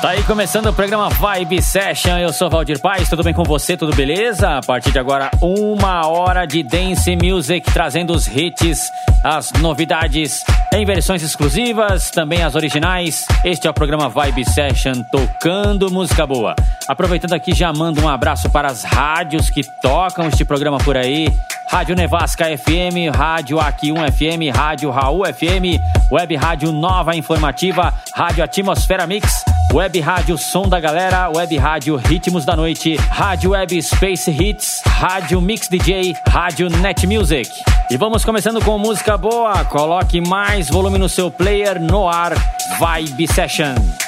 [0.00, 2.18] Tá aí começando o programa Vibe Session.
[2.18, 3.76] Eu sou Valdir Paz, tudo bem com você?
[3.76, 4.58] Tudo beleza?
[4.58, 8.92] A partir de agora, uma hora de dance music, trazendo os hits,
[9.24, 13.26] as novidades em versões exclusivas, também as originais.
[13.44, 16.54] Este é o programa Vibe Session, tocando música boa.
[16.86, 21.26] Aproveitando aqui, já mando um abraço para as rádios que tocam este programa por aí.
[21.70, 25.78] Rádio Nevasca FM, Rádio Aqui 1 FM, Rádio Raul FM,
[26.10, 32.46] Web Rádio Nova Informativa, Rádio Atmosfera Mix, Web Rádio Som da Galera, Web Rádio Ritmos
[32.46, 37.50] da Noite, Rádio Web Space Hits, Rádio Mix DJ, Rádio Net Music.
[37.90, 39.64] E vamos começando com música boa.
[39.66, 42.32] Coloque mais volume no seu player no ar.
[42.78, 44.07] Vibe Session.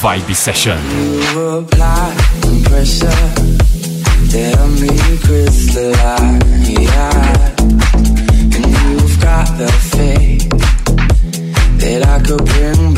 [0.00, 0.78] Vibe Session.
[0.90, 2.16] You apply
[2.64, 3.22] pressure
[4.32, 6.40] that me crystallize,
[8.56, 10.48] and you've got the faith
[11.80, 12.89] that I could bring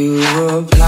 [0.00, 0.16] You
[0.48, 0.79] apply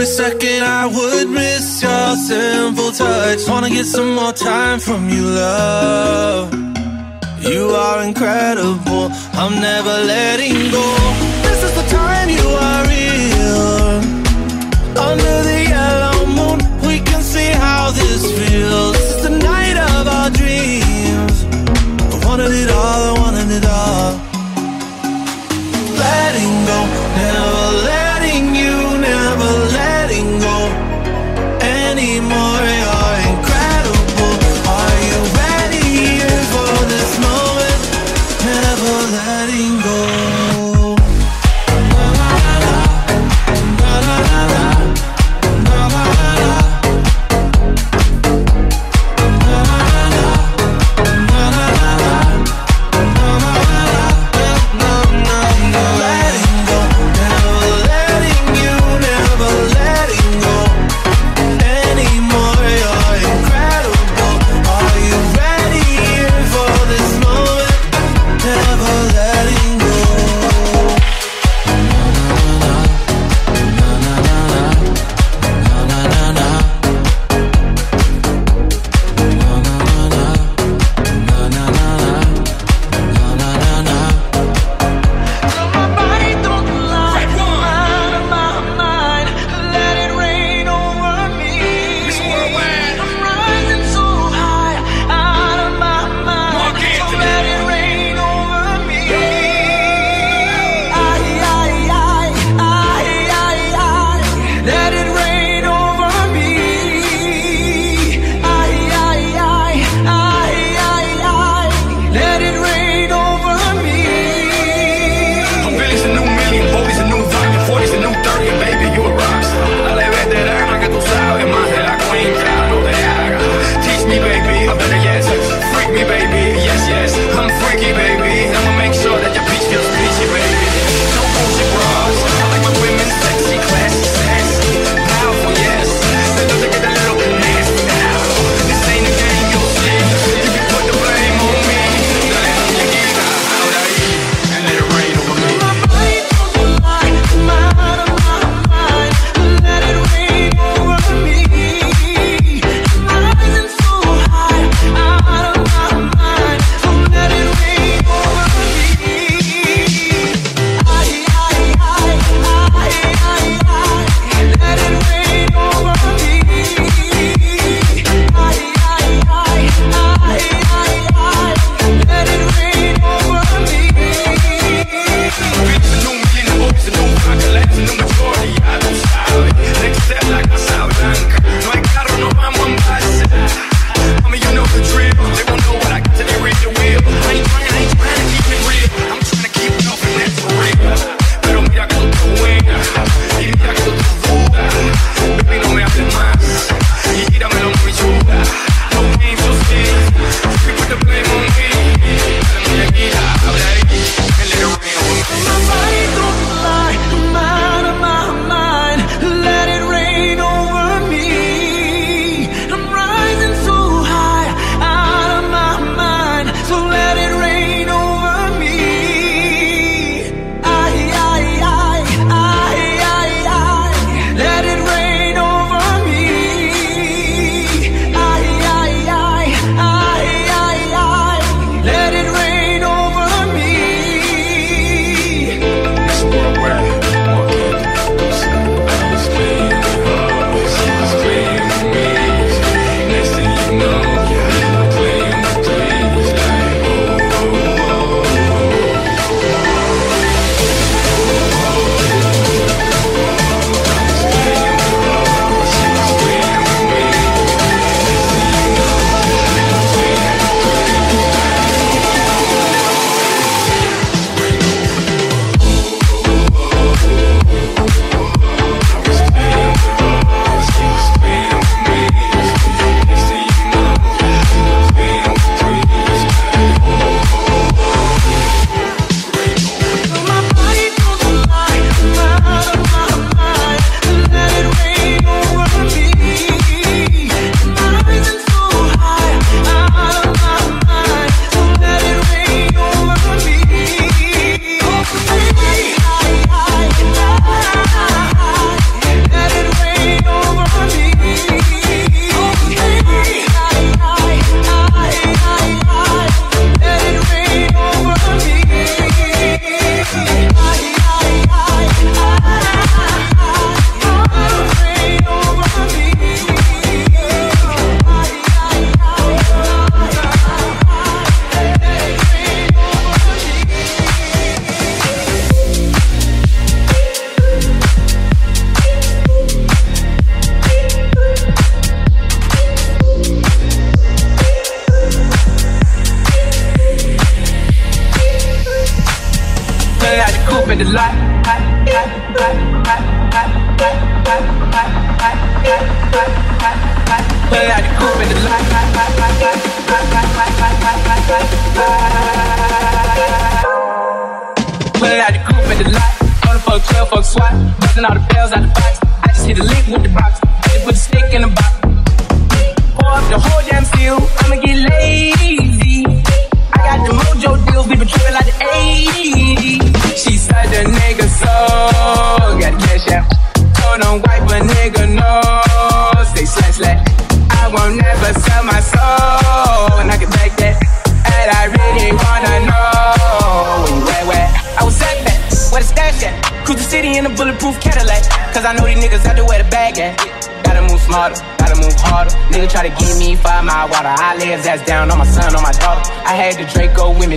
[0.00, 3.46] every second I would miss your simple touch.
[3.46, 6.54] Wanna get some more time from you, love.
[7.42, 9.10] You are incredible.
[9.34, 11.29] I'm never letting go.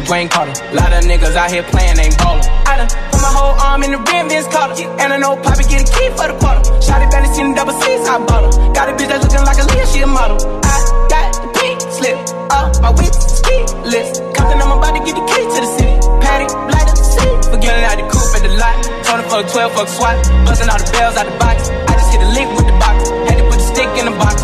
[0.02, 0.54] Dwayne Carter.
[0.74, 2.42] Lot of niggas out here playing, ain't ballin'.
[2.66, 4.74] I done put my whole arm in the rim, Vince Carter.
[4.98, 6.64] And I know Poppy get a key for the quarter.
[6.82, 8.54] Shotty barely seen the double C's, I bought her.
[8.74, 10.38] Got a bitch that's looking like a Leah, she a model.
[10.66, 10.76] I
[11.14, 12.18] got the pink slip,
[12.50, 14.24] up my whip, ski list.
[14.34, 15.96] Compton, I'm about to get the key to the city.
[16.26, 17.34] Patty, light up the city.
[17.54, 18.76] Forgetting out the coupe at the lot.
[19.06, 20.16] Told her fuck 12, fuck SWAT.
[20.50, 21.70] Busting all the bells out the box.
[21.70, 22.98] I just hit a lick with the box.
[23.30, 24.38] Had to put the stick in the box.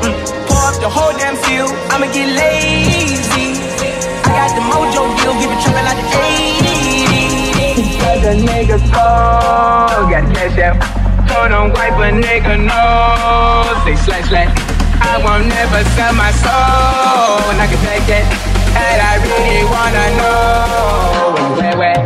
[0.00, 0.14] Mm.
[0.48, 1.68] Pour up the whole damn field.
[1.92, 2.79] I'ma get lazy
[8.30, 8.46] 80s.
[8.46, 10.76] Got the nigga soul, got cash out.
[11.28, 13.84] Told him wipe a nigga nose.
[13.84, 14.52] They slash slash.
[15.02, 18.26] I won't never sell my soul, and I can take that.
[18.76, 20.36] And I really wanna know
[21.56, 22.00] where, where.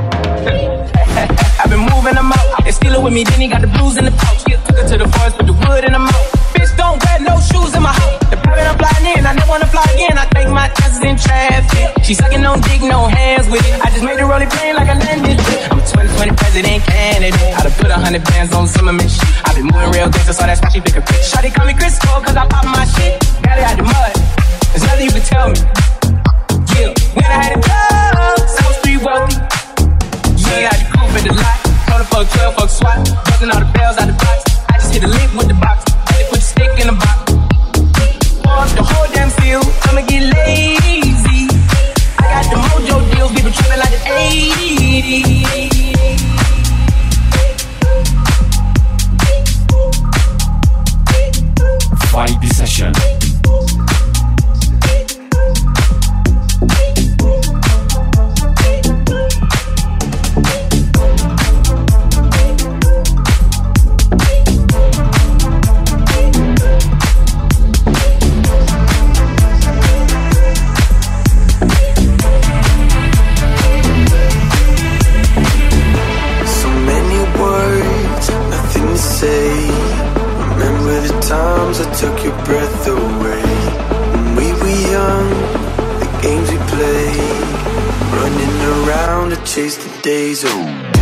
[1.61, 2.65] I've been moving them out.
[2.65, 4.45] They steal it with me, then he got the blues in the pouch.
[4.45, 6.31] Took her to the forest, put the wood in the mouth.
[6.55, 8.24] Bitch, don't wear no shoes in my house.
[8.65, 10.17] The private I'm flying in, I never wanna fly again.
[10.17, 12.01] I take my chances in traffic.
[12.03, 13.77] She sucking on dick, no hands with it.
[13.85, 15.37] I just made a rolling plane like a landed.
[15.69, 17.53] I'm a 2020 president candidate.
[17.53, 19.29] I done put a hundred bands on Zimmerman shit.
[19.45, 21.29] I been moving real good, so that's why she pick a bitch.
[21.29, 23.21] Shawty call me Chris Cole, cause I pop my shit.
[23.45, 24.13] Got it out the mud.
[24.73, 25.61] There's nothing you can tell me.
[26.73, 29.37] Yeah, when I had a club, South Street wealthy.
[30.41, 31.59] Yeah, I had the coupe in the lot.
[31.85, 32.97] Told her fuck 12, fuck SWAT.
[33.29, 34.41] busting all the bells out the box.
[34.73, 35.94] I just hit a lick with the box.
[39.61, 41.49] I'ma get lazy.
[42.19, 43.33] I got the mojo deals.
[43.33, 45.45] People tripping like the 80s.
[52.11, 53.24] Vibe Session.
[90.05, 90.94] Days away.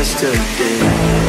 [0.00, 1.19] Yesterday.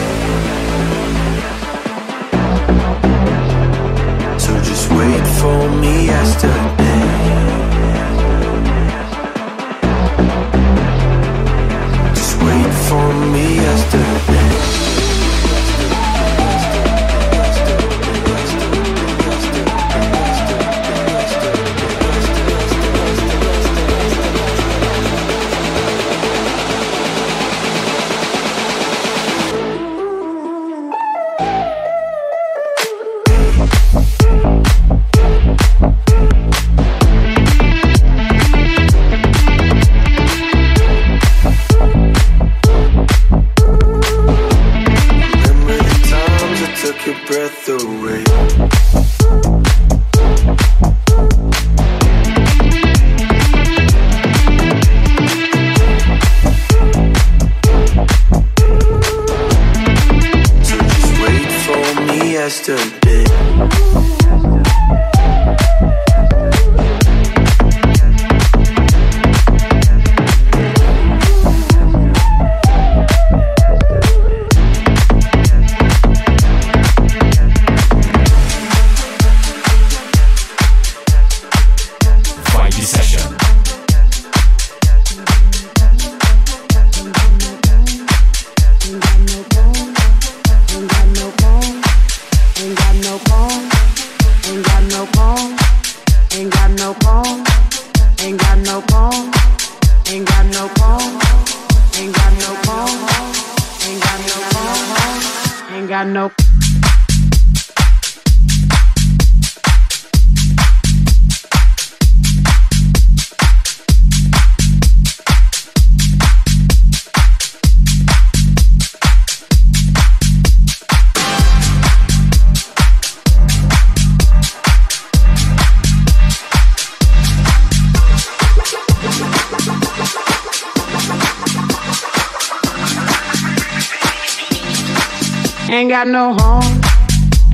[135.81, 136.79] Ain't got no home,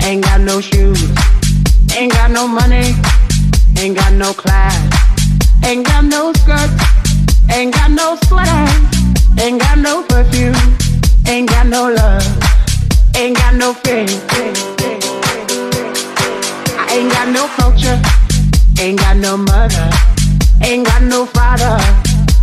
[0.03, 1.01] ain't got no shoes,
[1.95, 2.93] ain't got no money,
[3.79, 4.75] ain't got no class,
[5.63, 6.69] ain't got no skirt,
[7.49, 8.67] ain't got no sweater,
[9.39, 10.53] ain't got no perfume,
[11.25, 12.27] ain't got no love,
[13.15, 14.11] ain't got no faith.
[16.75, 17.97] I ain't got no culture,
[18.77, 19.89] ain't got no mother,
[20.65, 21.79] ain't got no father,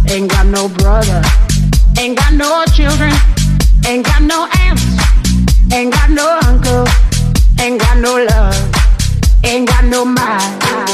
[0.09, 1.21] ain't got no brother,
[1.99, 3.13] ain't got no children,
[3.87, 4.94] ain't got no aunts,
[5.73, 6.85] ain't got no uncle,
[7.61, 10.94] ain't got no love, ain't got no mind.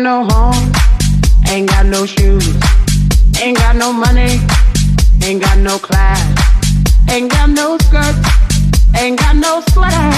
[0.00, 0.72] home,
[1.48, 2.48] ain't got no shoes,
[3.42, 4.40] ain't got no money,
[5.22, 6.18] ain't got no class,
[7.10, 8.16] ain't got no skirt,
[8.96, 10.10] ain't got no sweater,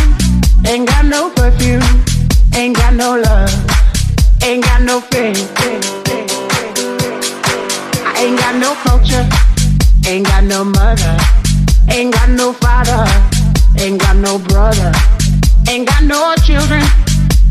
[0.65, 1.83] ain't got no perfume,
[2.55, 3.51] ain't got no love,
[4.45, 5.43] ain't got no faith.
[8.07, 9.27] I ain't got no culture,
[10.07, 11.19] ain't got no mother,
[11.91, 13.05] ain't got no father,
[13.77, 14.93] ain't got no brother,
[15.69, 16.83] ain't got no children,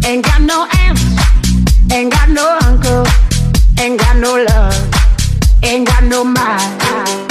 [0.06, 1.23] ain't got no aunts.
[1.94, 3.06] Ain't got no uncle,
[3.80, 7.23] ain't got no love, ain't got no mind.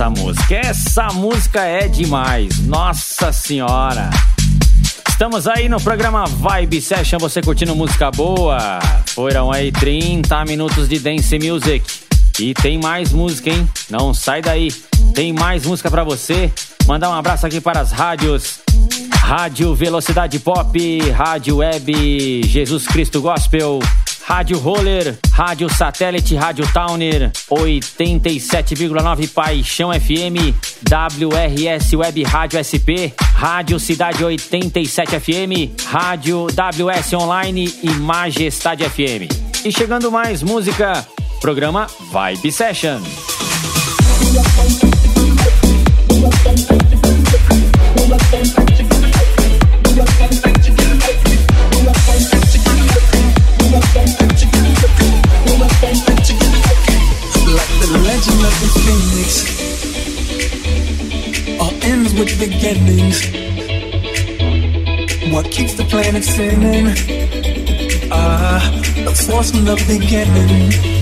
[0.00, 0.54] Essa música.
[0.54, 2.58] Essa música é demais.
[2.60, 4.08] Nossa Senhora.
[5.06, 8.80] Estamos aí no programa Vibe Session, você curtindo música boa.
[9.08, 11.84] Foram aí 30 minutos de dance music.
[12.38, 13.68] E tem mais música, hein?
[13.90, 14.72] Não sai daí.
[15.14, 16.50] Tem mais música para você.
[16.86, 18.60] Mandar um abraço aqui para as rádios.
[19.12, 23.78] Rádio Velocidade Pop, Rádio Web, Jesus Cristo Gospel,
[24.30, 30.54] Rádio Roller, Rádio Satélite, Rádio Towner, 87,9 Paixão FM,
[30.88, 39.26] WRS Web Rádio SP, Rádio Cidade 87 FM, Rádio WS Online e Majestade FM.
[39.64, 41.04] E chegando mais música,
[41.40, 43.00] programa Vibe Session.
[61.58, 63.18] All ends with the beginnings.
[65.32, 66.88] What keeps the planet spinning?
[68.12, 68.60] Ah,
[69.04, 70.99] the force from the beginning.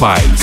[0.00, 0.39] Paz.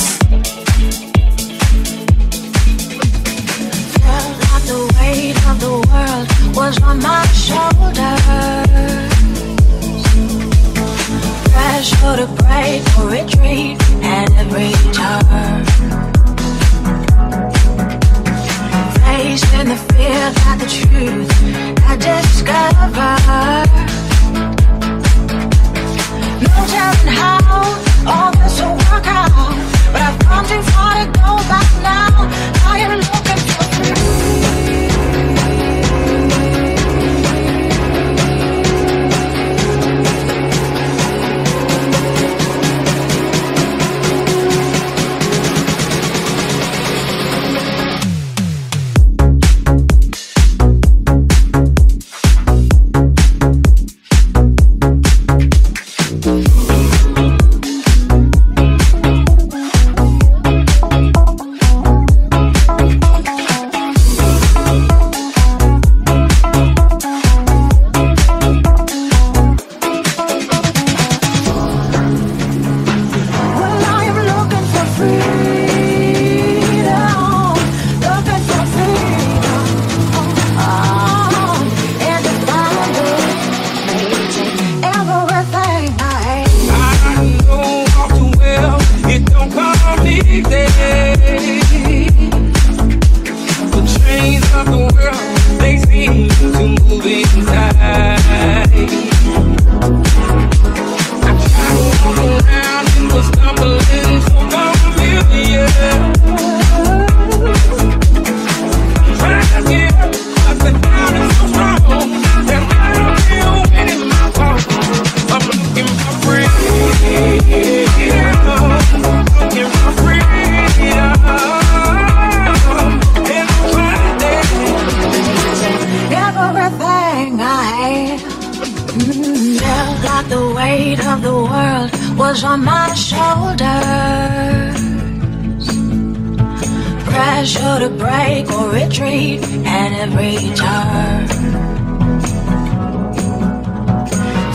[140.58, 141.28] Turn.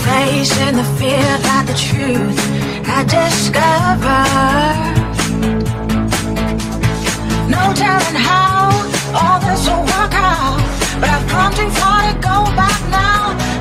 [0.06, 2.38] Facing the fear that the truth
[2.96, 4.82] I discovered.
[7.54, 8.70] No telling how
[9.18, 10.58] all this will work out,
[11.00, 13.51] but I've come too far to go back now.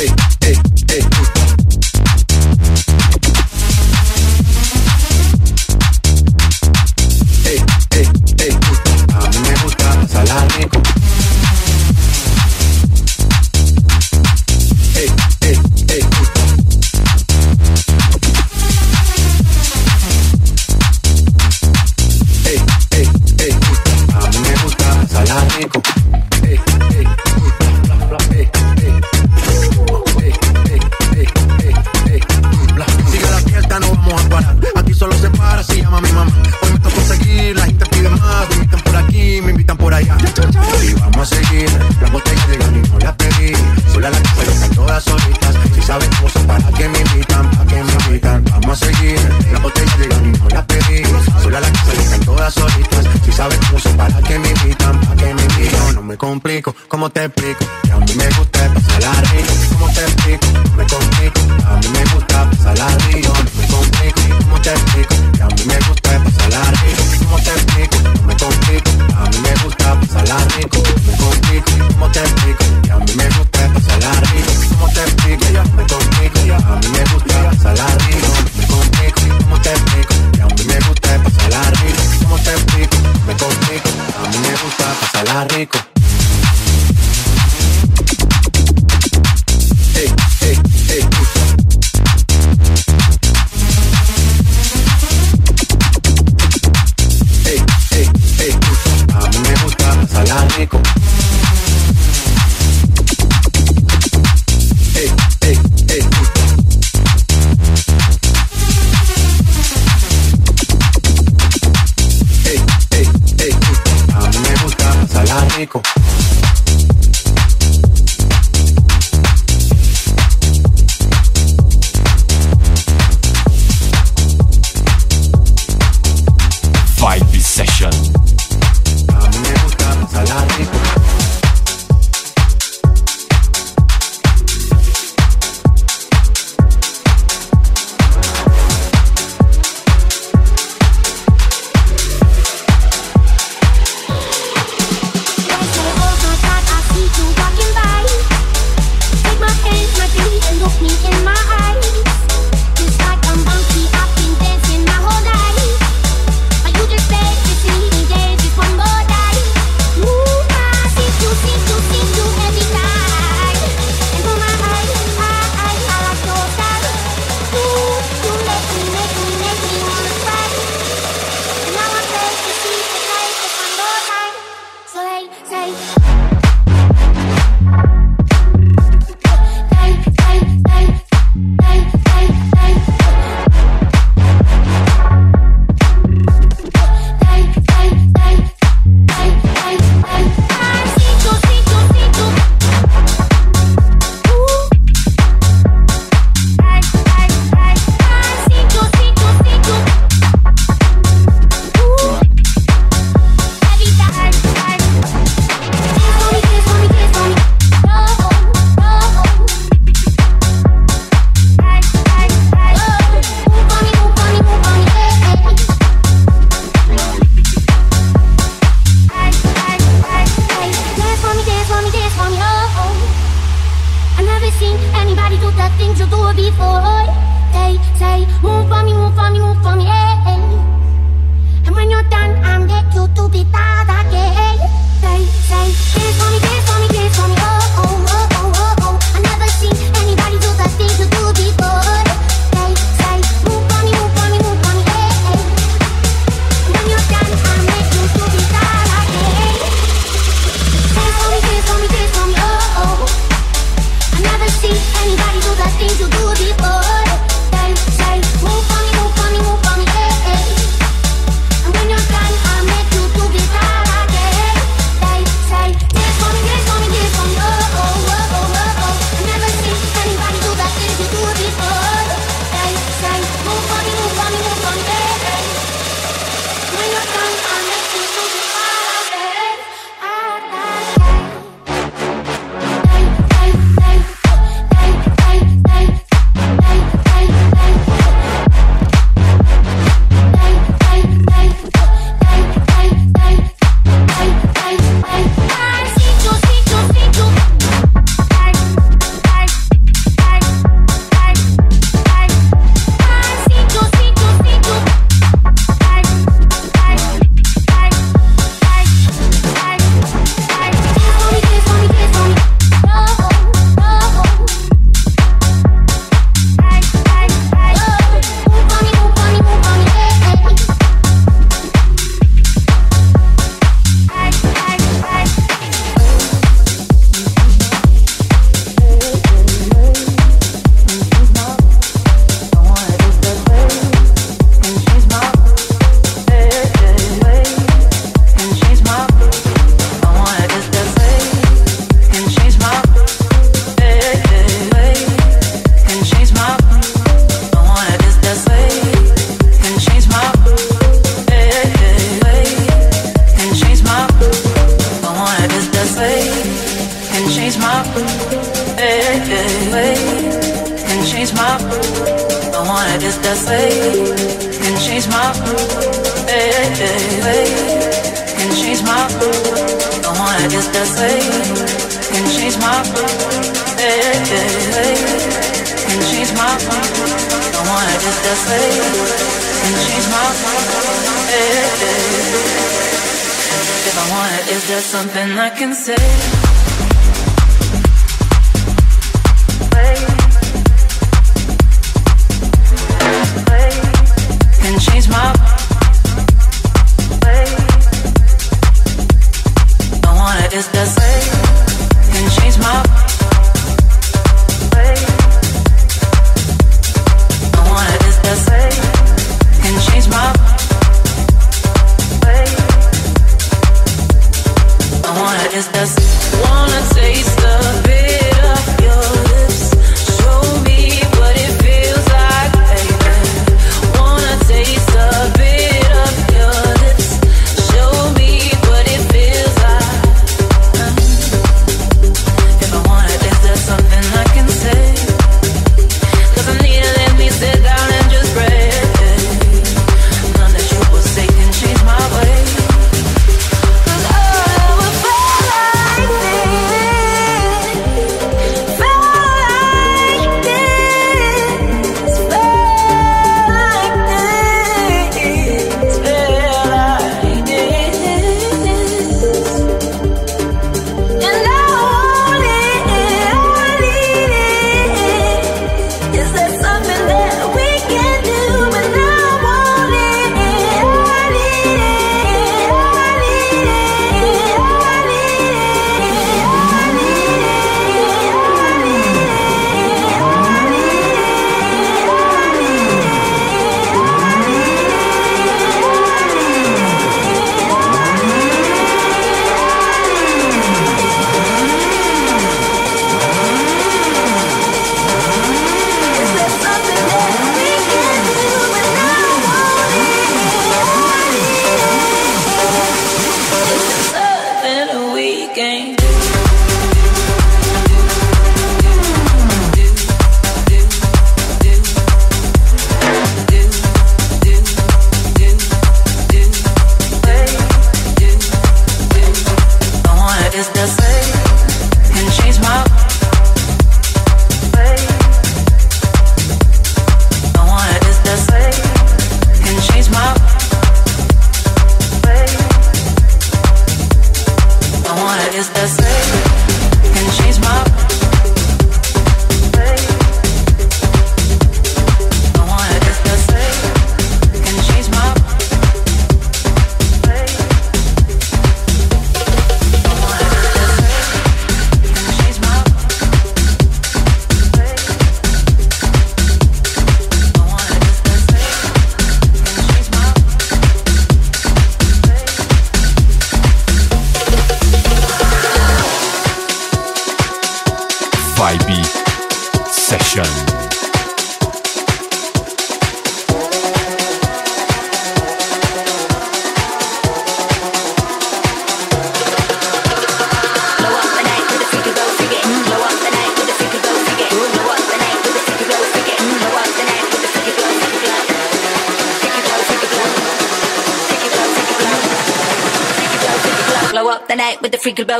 [0.00, 0.08] Ey,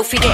[0.00, 0.29] outfit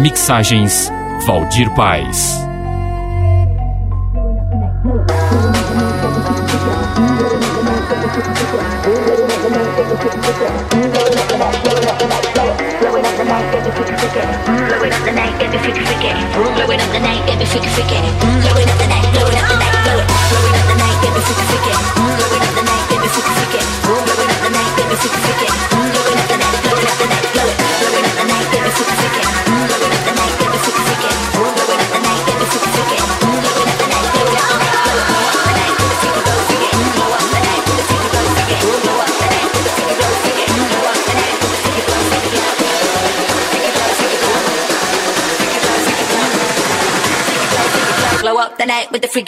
[0.00, 0.90] Mixagens
[1.26, 2.40] Valdir Paz.
[16.56, 18.39] Blowing up the night, get freaky freaky.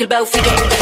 [0.08, 0.81] Night with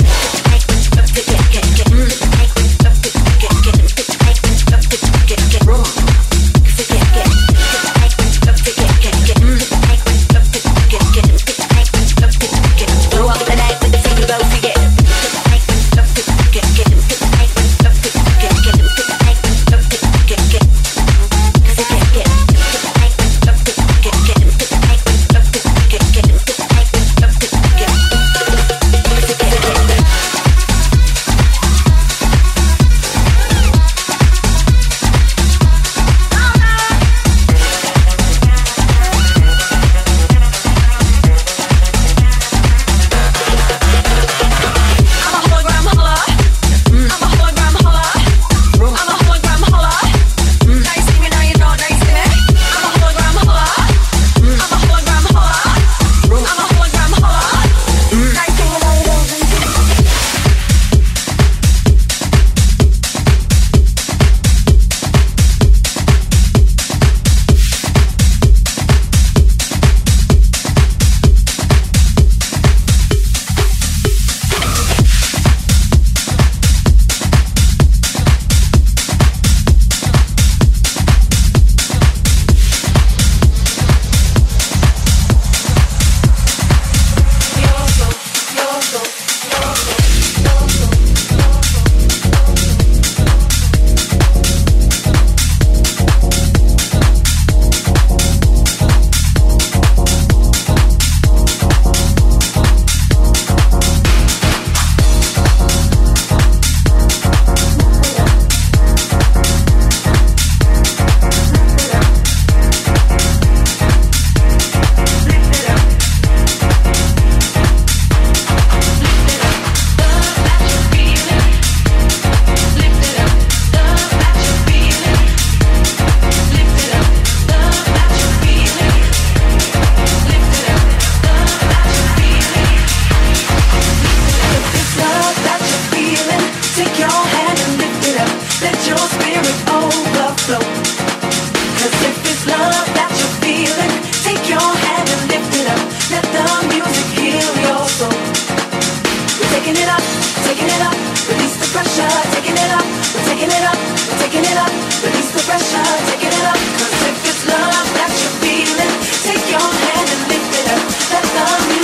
[150.50, 150.94] taking it up.
[151.30, 152.86] Release the pressure, taking it up.
[153.30, 153.78] Taking it up,
[154.18, 154.72] taking it up.
[155.06, 156.58] Release the pressure, taking it up.
[157.06, 160.82] if it's love that you're feeling, take your hand and lift it up.
[161.14, 161.79] Let the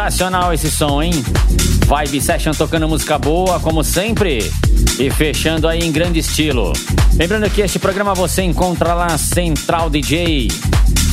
[0.00, 1.12] Sensacional esse som, hein?
[1.12, 4.50] Vibe Session tocando música boa, como sempre.
[4.98, 6.72] E fechando aí em grande estilo.
[7.12, 10.48] Lembrando que este programa você encontra lá Central DJ